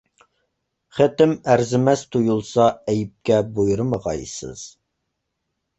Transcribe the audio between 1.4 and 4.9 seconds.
ئەرزىمەس تۇيۇلسا ئەيىبكە بۇيرۇمىغايسىز.